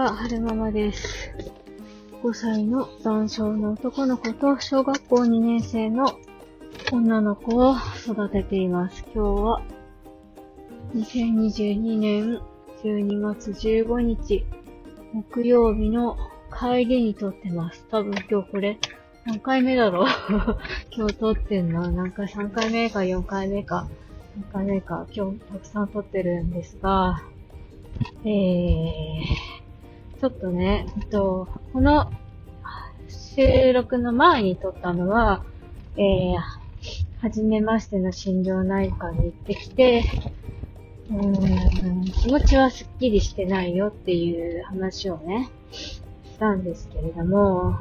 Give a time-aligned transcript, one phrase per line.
[0.00, 1.30] は、はるままです。
[2.22, 6.18] 5歳の男性の男の子と小学校2年生の
[6.90, 7.74] 女の子を
[8.06, 9.04] 育てています。
[9.14, 9.62] 今日は、
[10.94, 12.40] 2022年
[12.82, 14.46] 12月15日、
[15.12, 16.16] 木曜日の
[16.50, 17.86] 帰りに撮ってます。
[17.90, 18.78] 多分今日これ、
[19.26, 20.06] 何回目だろう
[20.96, 23.86] 今日撮ってんのなんか3回目か4回目か、
[24.34, 27.20] 何回目か、今日たくさん撮ってるんですが、
[28.24, 29.59] えー、
[30.20, 32.12] ちょっとね、えっと、この
[33.08, 35.42] 収録の前に撮ったのは、
[35.96, 36.36] えー、
[37.22, 40.04] 初めましての心療内科に行ってきて、
[41.10, 46.02] うーん、気持ちはすっきりしてないよっていう話をね、し
[46.38, 47.78] たんですけれども、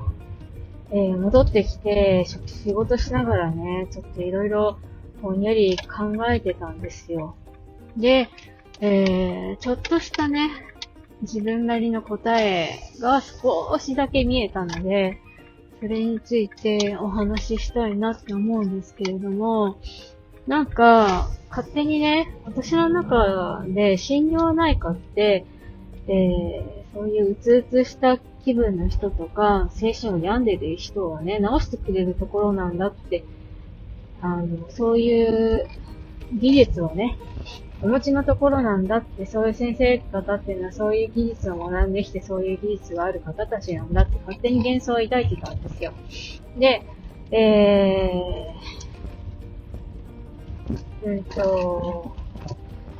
[0.91, 4.79] えー、戻ってきて、仕事しながらね、ちょっといろいろ
[5.21, 7.35] ぼんやり考えてたんですよ。
[7.97, 8.29] で、
[8.79, 10.68] えー、ちょっとしたね、
[11.21, 15.19] 自分なりの答えが少しだけ見えたので、
[15.79, 19.77] それについてお話ししたいなって思うんですけれども、
[20.47, 25.45] なんか、勝手にね、私の中で心療内科って、
[26.07, 33.23] えー、そういううつうつした気分の人とか、精神を病んでる人をね、治してくれるところなんだって、
[34.21, 35.67] あの、そういう
[36.33, 37.17] 技術をね、
[37.81, 45.93] お持ちのところなんだって、そういう先生方っていうのはそういう技術を学んできて、そういう技術がある方たちなんだって勝手に幻想を抱いてたんですよ。
[46.57, 46.83] で、
[47.31, 52.15] えー、うんと、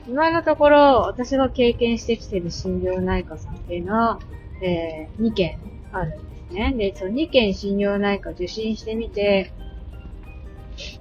[0.08, 4.20] 今のところ私が経験してきてる心療内科さんっていうのは、
[4.64, 5.60] えー、2件
[5.92, 6.74] あるんですね。
[6.78, 9.52] で、その2件心療内科受診してみて、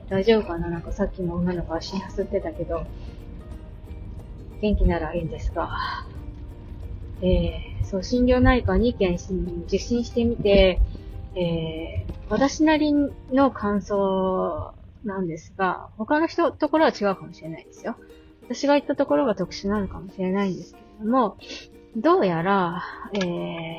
[0.08, 0.68] 大丈夫かな？
[0.68, 2.86] なんかさっきの女の子足なすってたけど、
[4.60, 5.70] 元気ならいいんですが、
[7.22, 9.18] えー、そう、心療内科2件
[9.66, 10.80] 受診してみて、
[11.34, 12.92] えー、私なり
[13.32, 14.74] の感想
[15.04, 17.96] なんですが、他の人、ところは違うかもしれないですよ。
[18.42, 21.36] 私が行ったところが特殊なのかもしれないんですけれども、
[21.96, 23.76] どうやら、えー、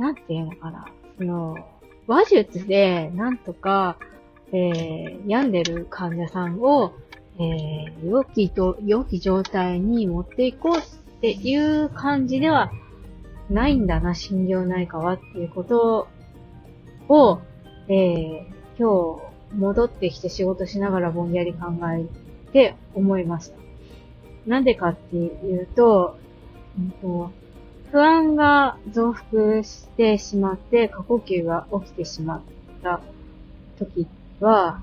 [0.00, 0.86] なんていうのかな、
[1.18, 1.56] その、
[2.06, 3.96] 話術で、なんとか、
[4.52, 6.94] えー、病んでる患者さんを、
[7.38, 12.70] えー、良きと、良き状態に持っていこうっていう感じでは
[13.50, 16.08] ないんだな、心療内科はっていうこと
[17.08, 17.40] を、
[17.88, 18.46] えー、
[18.78, 22.06] 今日戻ってきて仕事しながらぼんやり考え
[22.52, 23.56] て思いました。
[24.46, 26.18] なんでかっていうと、
[26.78, 27.30] うんと
[27.94, 32.40] 不安が増幅してしまって過呼吸が起きてしまっ
[32.82, 33.00] た
[33.78, 34.08] 時
[34.40, 34.82] は、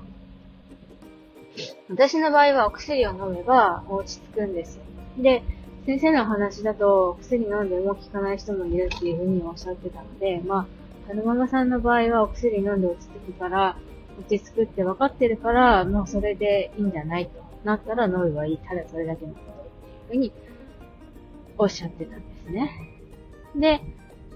[1.90, 4.84] 私の場合はお薬を飲めば落ち着くんですよ。
[5.18, 5.42] で、
[5.84, 10.66] 先生の話だと薬飲んでも効かない人もいるっていうふうにおっしゃってたので、まあ、
[11.08, 13.76] 春ママさんの場合はお薬飲んで落ち着くから、
[14.18, 17.32] 落ち着くって分かってるから、もうそれでいいんじゃないと
[17.64, 18.56] なったら飲めばいい。
[18.56, 19.54] ただそれだけのことっ
[20.08, 20.32] ていうふうに
[21.58, 22.91] おっしゃってたんですね。
[23.56, 23.80] で、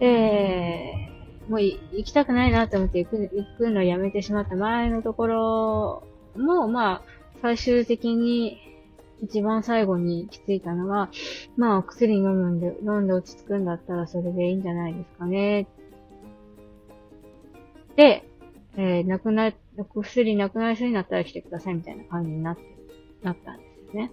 [0.00, 6.02] えー、もう行きたくないなと思って行く行くのをやめてしまった前のところ
[6.36, 7.02] も、まあ、
[7.40, 8.58] 最終的に
[9.22, 11.10] 一番最後に気づいたのは、
[11.56, 15.66] まあ、お薬飲むんで、飲んで落ち着くんだったらそれでいいんじゃないですかね。
[17.96, 18.28] で、
[18.76, 19.52] えー、なくな、
[19.94, 22.62] 薬なくなりそうになったら来てくださいみたいな感じになって、
[23.22, 24.12] なったんですよね。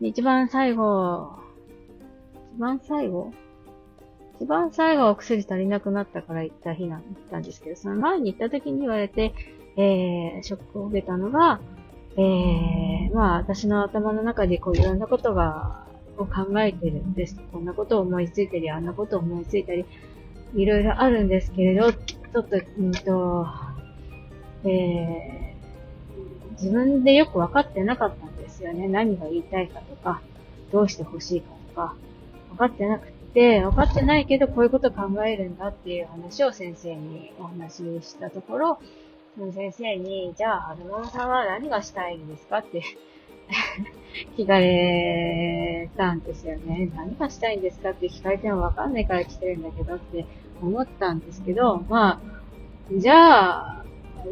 [0.00, 1.36] 一番最後、
[2.56, 3.32] 一番最後
[4.42, 9.32] 一番最後お薬足りなくなったから行った日なん、たんですけど、その前に行った時に言われて、
[9.76, 11.60] えー、ショックを受けたのが、
[12.16, 15.86] えー、まあ私の頭の中でこういろんなことが、
[16.18, 17.40] を考えてるんです。
[17.52, 19.84] こんなことを思いついたり、あんなことを思いついたり、
[20.56, 23.46] いろいろあるんですけれど、ちょっと、うんと、
[24.64, 28.88] えー、自分でよく分かってなかったんですよね。
[28.88, 30.20] 何が言いたいかとか、
[30.72, 31.94] どうして欲しいかとか、
[32.50, 38.78] 分かってなくて、で分かってないけどこういうこと考えるんだっていう話を先生にお話ししたところ、
[39.38, 42.82] その先生に、じゃあ、春物さんは何がしたいんですかって
[44.36, 46.90] 聞かれたんですよね。
[46.94, 50.26] 何がしたいんですかって聞かれてもわかんないから来てるんだけどって
[50.60, 52.20] 思ったんですけど、まあ、
[52.94, 53.84] じゃあ、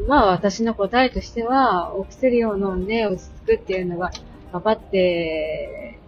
[0.07, 4.11] まあ私の答えとしては、お薬を飲んで落ち着くっていうのが
[4.53, 5.99] 分かって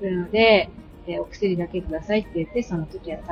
[0.00, 0.70] るので、
[1.08, 3.26] えお薬だけくださいって言って、その時は帰っ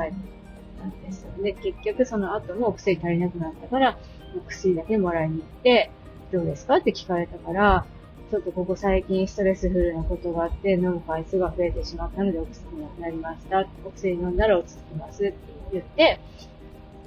[0.79, 1.31] たんですよ。
[1.41, 3.97] で、結局その後もお薬足りなくなったから、
[4.35, 5.91] お薬だけもらいに行って、
[6.31, 7.85] どうですかって聞かれたから、
[8.29, 13.65] ちょっとここ最近ストレスフルなことがあって飲む回数が増えてしまったのでお薬なくなりました。
[13.85, 15.37] お薬飲んだら落ち着きますって
[15.71, 16.19] 言って、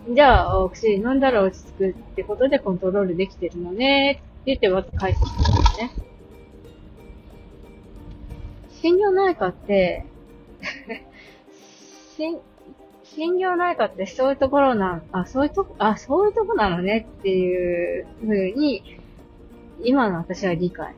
[0.09, 5.91] じゃあお薬飲んだら落ち着くってことでコントロールできてるのねって言ってまず返してきたんですね。
[8.81, 10.07] 心療内科って
[13.03, 19.01] 心療内科ってそういうところな、あ、そういうとこ、あ、そういうとこなのねっていう風に、
[19.83, 20.95] 今の私は理解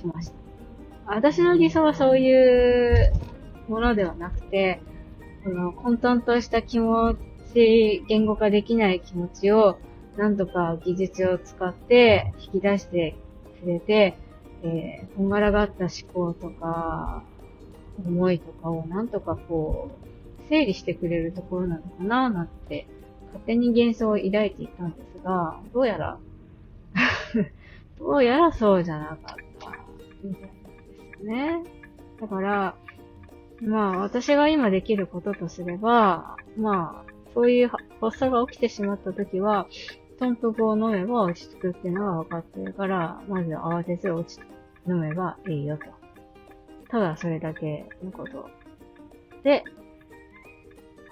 [0.00, 0.34] しました。
[1.06, 3.12] 私の理想はそういう
[3.68, 4.80] ものではなくて、
[5.44, 7.16] この混沌とした気持
[7.52, 9.78] ち、言語化できない気持ちを、
[10.16, 13.16] なんとか技術を使って引き出して
[13.62, 14.16] くれて、
[14.62, 17.22] えー、こんがらがった思考とか、
[18.04, 20.13] 思いとかをなんとかこう、
[20.48, 22.86] 整理してくれるところなのかななんて、
[23.26, 26.18] 勝手に幻想を抱いていたんですが、どうやら
[27.98, 29.36] どうやらそうじゃなかった、
[30.22, 31.64] みたいなんですよね。
[32.20, 32.74] だから、
[33.60, 37.70] まあ、私が今できることとすれば、まあ、そういう
[38.00, 39.66] 発作が起きてしまった時は、
[40.18, 44.40] 豚腹を飲めば落ち着くっていうのが分かってるから、まず慌てず落ち、
[44.86, 45.84] 飲めばいいよと。
[46.88, 48.48] ただそれだけのこと。
[49.42, 49.64] で、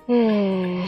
[0.09, 0.87] えー、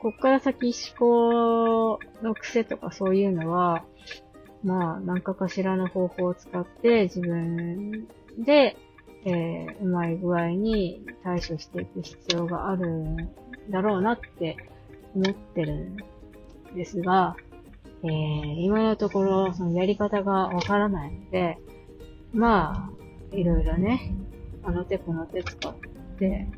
[0.00, 3.84] こっから先思考の癖とかそういうのは、
[4.62, 8.06] まあ、何かかしらの方法を使って自分
[8.38, 8.76] で、
[9.24, 13.16] えー、うまい具合に対処していく必要があるん
[13.70, 14.56] だろうなって
[15.14, 15.96] 思ってるん
[16.74, 17.36] ですが、
[18.02, 18.10] えー、
[18.60, 21.58] 今のところそのやり方がわからないので、
[22.32, 22.90] ま
[23.32, 24.14] あ、いろいろね、
[24.62, 25.74] あの手この手使っ
[26.18, 26.48] て、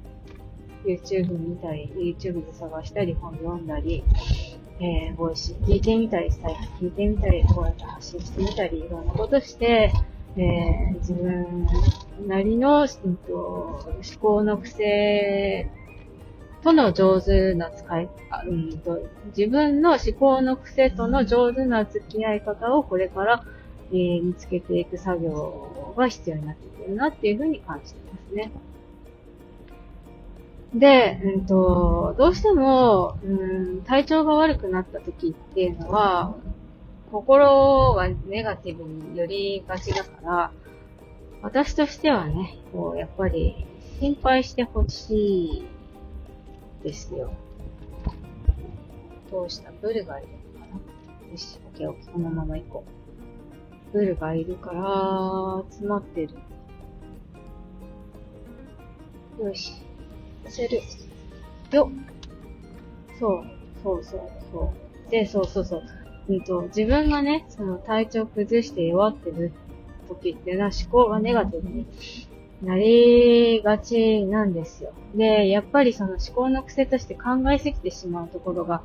[0.86, 4.04] YouTube 見たり、YouTube で探したり、本読んだり、
[4.78, 9.92] えー、ボイス聞いてみたり、スタイル聞いてみたり、こうやって発信してみたり、いろんなことして、
[10.36, 11.66] えー、自分
[12.28, 15.70] なりの、うんと、思考の癖
[16.62, 18.08] との上手な使い、
[18.46, 23.44] うんと、自分の思考の癖との上手な付き合い方をこれから、
[23.92, 28.50] えー、見つけていく作業が必要になってくるなっていうふうに感じてますね。
[30.74, 36.34] で、うんと、どうしても、うん、体調が悪くなった時っていうのは、
[37.10, 40.52] 心がネガティブに寄りがちだから、
[41.42, 43.66] 私としてはね、こう、やっぱり、
[44.00, 45.66] 心配してほしい
[46.82, 47.32] ですよ。
[49.30, 50.28] どうしたブルがいる
[50.58, 50.66] のか
[51.24, 53.92] なよし、オッケーオッケー、このまま行こう。
[53.92, 56.34] ブルがいるから、詰まってる。
[59.40, 59.85] よし。
[60.48, 60.80] せる。
[61.72, 61.90] よ
[63.18, 63.44] そう、
[63.82, 64.20] そうそう
[64.52, 64.72] そ
[65.06, 65.10] う。
[65.10, 65.82] で、そうそうそう。
[66.28, 69.52] うんと、自分がね、その体調崩して弱ってる
[70.08, 71.86] 時っていうのは思考がネガティブに
[72.62, 74.92] なりがちなんですよ。
[75.14, 78.82] で、やっぱりその思考の癖として考えすぎてしまうところが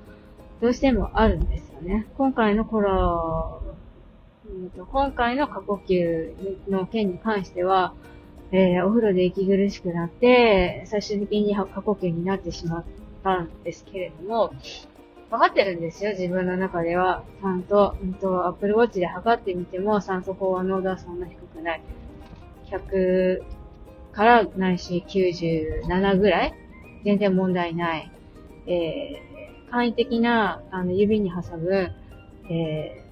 [0.62, 2.08] どうしてもあるんですよね。
[2.18, 3.62] 今回の頃、
[4.46, 7.94] うんと、今回の過呼吸の件に関しては、
[8.54, 12.84] えー、お風呂で息苦しくなって、最終的に過呼吸になってしまっ
[13.24, 14.54] たんですけれども、
[15.30, 17.24] 分かってるんですよ、自分の中では。
[17.42, 21.82] ちゃんと、うんと、Apple Watch で測ってみても酸素飽和濃度はそんな低くない。
[22.66, 23.42] 100
[24.12, 26.54] からないし97ぐらい？
[27.06, 28.12] 全然問題ない。
[28.68, 31.94] えー、簡易的な、あの、指に挟む、
[32.50, 33.06] え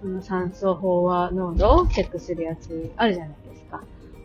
[0.00, 3.36] その酸素飽和濃度をチェックするやつあるじゃない。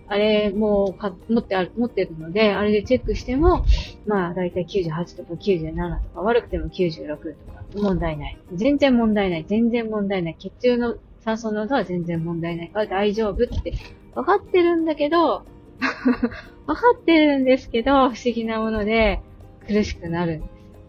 [0.09, 3.63] あれもか持ってある、持ってるので、あれでチェックしても、
[4.07, 7.23] まあ、だいたい98とか97とか、悪くても96と
[7.53, 8.37] か、問題ない。
[8.53, 9.45] 全然問題ない。
[9.47, 10.35] 全然問題ない。
[10.39, 13.73] 血中の酸素濃度は全然問題ないから大丈夫って
[14.15, 15.43] 分かってるんだけど、
[16.65, 19.21] 分かってるんですけど、不思議なもので
[19.67, 20.41] 苦しくなる。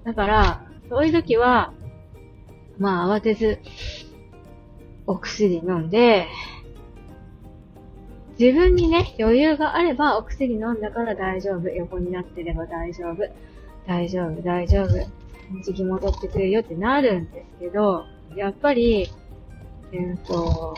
[0.05, 1.75] だから、そういう時は、
[2.79, 3.59] まあ慌てず、
[5.07, 6.27] お薬飲んで、
[8.41, 11.69] 自分にね、余裕があればお薬飲んだから大丈夫。
[11.69, 13.19] 横になってれば大丈夫。
[13.87, 14.89] 大丈夫、大丈夫。
[15.63, 19.11] 時期戻ってくるよってなるんですけど、やっぱり、
[19.93, 20.75] えっ、ー、と、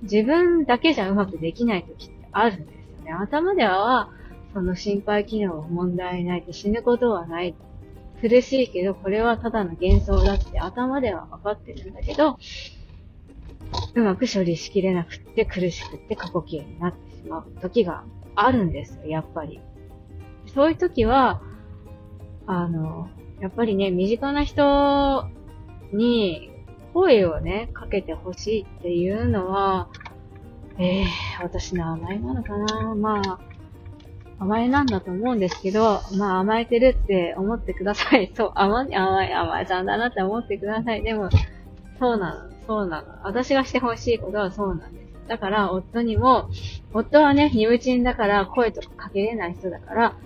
[0.00, 3.12] 自分だけじゃうまくできない時ってあるんですよね。
[3.12, 4.08] 頭では、
[4.54, 7.54] その心肺機能は問題ないって死ぬことはない。
[8.22, 12.38] 苦しいけど、これはただの幻想だって頭では分かってるんだけど、
[13.94, 19.60] うまく処理しきれなくって苦しくって過呼吸になってしまう時があるんですよ、やっぱり。
[20.54, 21.40] そういう時は、
[22.46, 23.08] あの、
[23.40, 25.28] やっぱりね、身近な人
[25.92, 26.50] に、
[26.92, 29.88] 声をね、かけてほしいっていうのは、
[30.78, 33.38] ええー、私の甘えなのかなまあ、
[34.38, 38.32] 甘えなんだと思うんですけど、まあ甘えてるって思ってください。
[38.34, 41.02] そう、甘い、甘い、甘えちゃんだなって思ってください。
[41.02, 41.30] でも、
[41.98, 43.08] そうなの、そうなの。
[43.24, 45.28] 私がしてほしいことはそうなんです。
[45.28, 46.50] だから、夫にも、
[46.92, 50.16] 夫はね、ニムチンだから声とかかけれない人だから、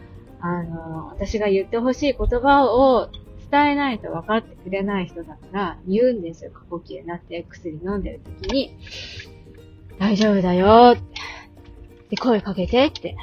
[0.40, 3.08] あの、私が言ってほしい言葉を
[3.50, 6.50] 伝えないと分かってくれない人だから言うんですよ。
[6.52, 8.76] 過呼吸になって薬飲んでる時に、
[9.98, 10.96] 大丈夫だよっ
[12.10, 12.16] て。
[12.16, 13.16] 声かけてって。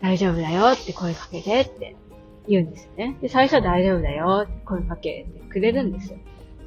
[0.00, 1.96] 大丈夫だよって声かけてって
[2.46, 3.16] 言うんですよね。
[3.20, 6.18] で、最初は大丈夫だよって声かけてくれるんですよ。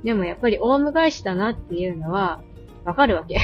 [0.04, 2.42] でもやっぱりオウム返しだなっていうのは
[2.86, 3.40] わかるわけ。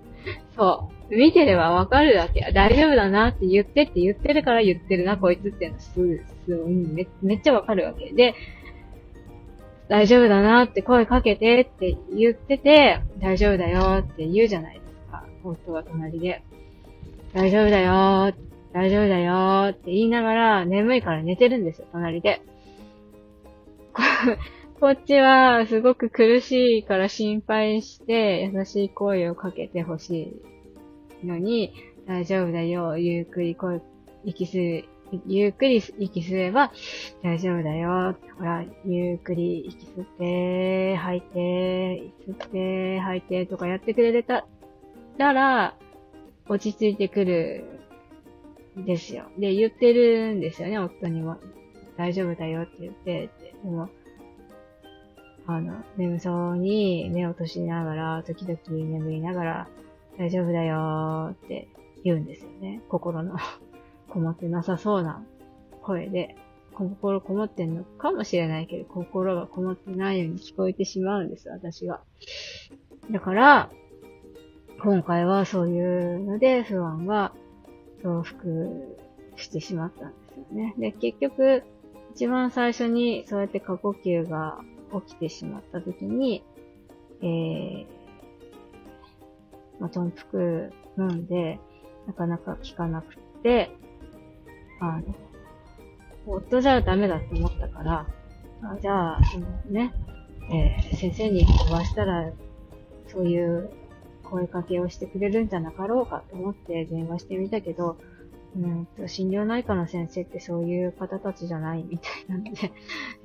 [0.56, 1.16] そう。
[1.16, 2.50] 見てればわかるわけ。
[2.52, 8.12] 大丈夫だなって言ってって言ってるから言ってるな、こいつっていうのすぐ、すぐ、めめっちゃわかるわけ。
[8.12, 8.34] で、
[9.88, 15.24] 大丈夫だなって声かけてって言ってて、大丈夫だよって言うじゃないですか。
[15.42, 16.42] 夫は隣で。
[17.34, 18.32] 大丈夫だよ
[18.72, 22.42] 大丈夫だよって言いながら眠いから寝てるんですよ、隣で。
[24.80, 30.36] こっちはすごく苦しいから心配して優しい声をかけてほし
[31.22, 31.72] いのに、
[32.06, 33.80] 大丈夫だよ、ゆっくり声、
[34.24, 34.84] 息する、
[35.26, 36.72] ゆっくり息すれば
[37.22, 38.16] 大丈夫だよ。
[38.36, 44.44] ほら、ゆっくり息吸って、吐いて、吸って、吐いてとかやってくれた
[45.16, 45.76] たら、
[46.48, 47.64] 落ち着いてくる
[48.76, 49.24] ですよ。
[49.38, 51.38] で、言ってるんですよね、夫にも。
[51.96, 53.30] 大丈夫だよって言って、
[53.62, 53.88] でも、
[55.46, 59.68] あの、眠そうに目を閉じながら、時々眠りながら、
[60.18, 61.68] 大丈夫だよーって
[62.02, 62.80] 言うんですよね。
[62.88, 63.36] 心の
[64.08, 65.22] こもってなさそうな
[65.82, 66.36] 声で、
[66.72, 72.00] 心こもってんのかもしれないけど、心がこもってないように聞こえてしまうんです、私が。
[73.10, 73.70] だから、
[74.82, 77.32] 今回はそういうので不安は
[78.02, 78.42] 増幅
[79.36, 80.74] してしまったんですよね。
[80.78, 81.62] で、結局、
[82.14, 84.58] 一番最初にそうやって過呼吸が
[85.00, 86.44] 起きてしまった時に、
[87.20, 87.86] えー、
[89.80, 91.58] まあ、トンプク飲んで、
[92.06, 93.70] なかなか効かなくて、
[94.80, 95.14] あの、
[96.26, 98.06] 夫じゃダメだって思ったから、
[98.62, 99.92] あじゃあ、そのね、
[100.50, 102.30] えー、先生に飛ばしたら、
[103.08, 103.70] そういう
[104.24, 107.96] 声かけをしてくれるんじゃなかろうかと思って電話してみたけど、
[108.56, 112.72] うんと、心療内科の先生ってそういう方たちじゃないみたいなので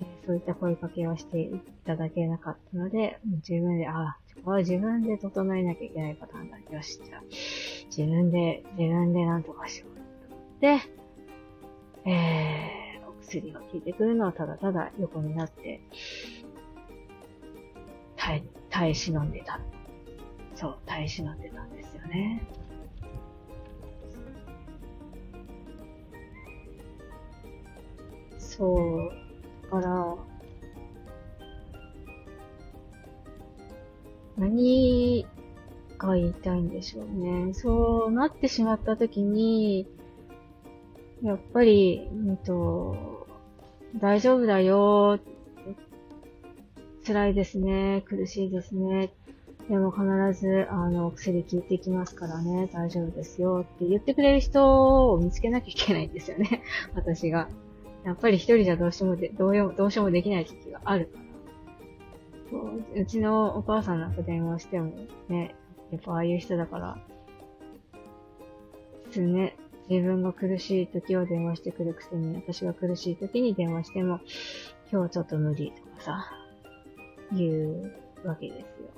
[0.26, 6.58] そういった声かけをしていただけなかったので、自分で、ああ、ここは自分で整えなきゃいけないパターンだ。
[6.76, 7.24] よし、じゃあ、
[7.88, 11.00] 自分で、自分でなんとかしようと思って、
[12.10, 15.82] えー、お薬が効いてくるのはただただ横になって、
[18.16, 19.60] 耐え、耐え忍んでた。
[20.56, 22.44] そう、耐え忍んでたんですよね。
[28.38, 29.29] そう。
[29.70, 30.16] から、
[34.38, 35.28] 何
[35.98, 37.54] が言いたいんでしょうね。
[37.54, 39.88] そうなってしまった時に、
[41.22, 43.28] やっぱり、うんと、
[43.98, 45.20] 大丈夫だよ。
[47.06, 48.04] 辛いですね。
[48.08, 49.12] 苦しいですね。
[49.68, 50.04] でも必
[50.40, 52.70] ず、あの、薬効いてきますからね。
[52.74, 53.66] 大丈夫ですよ。
[53.76, 56.64] って言ってくれる人を見つけなきゃいけないんですよね。
[56.96, 57.50] 私が。
[58.04, 61.30] やっぱり一人じゃどうしてもで、どうよ、どうしようもできない時期があるから。
[62.52, 64.94] ううちのお母さんなんか電話しても
[65.28, 65.56] ね、
[65.92, 66.98] やっぱああいう人だから、
[69.06, 69.56] 普通ね、
[69.90, 74.20] 自分が苦しい時を電話してくるくせに、私が苦しい時に電話しても、
[74.92, 76.32] 今日ちょっと無理とかさ、
[77.32, 78.90] 言うわけですよ。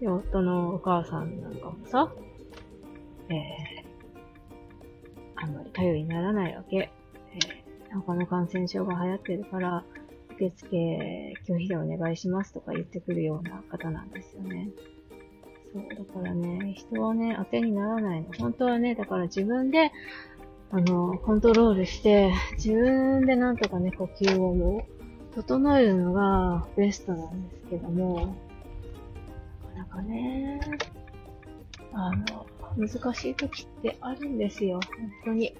[0.00, 2.12] で、夫のお母さんなんかもさ、
[3.30, 3.83] えー、
[5.44, 6.76] あんまり頼りにならないわけ。
[6.76, 9.84] えー、他の感染症が流行ってるから、
[10.36, 14.70] 受付拒否でお願いしますとか言ってくるような方なんですよね。
[15.72, 18.28] そう、だからね、人はね、当てにならないの。
[18.38, 19.92] 本当はね、だから自分で、
[20.70, 24.82] あの、コントロールして、自分でなんとかね、呼吸を、
[25.34, 28.36] 整えるのがベストなんですけども、
[29.76, 30.60] なかなかね、
[31.92, 32.43] あの、
[32.76, 34.80] 難しい時ってあるんですよ。
[34.96, 35.54] 本当に。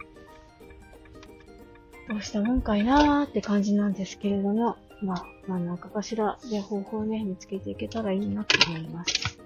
[2.08, 9.38] どうしたもんかいなーって感じなんですけれども、まあ、真ん中かしらで方法をね、見つけていけたらいいなと思います。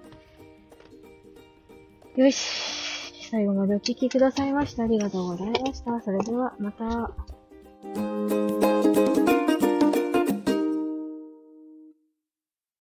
[2.17, 3.29] よし。
[3.31, 6.01] 最後までお聴きくださいましてありがとうございました。
[6.01, 7.38] それでは、また。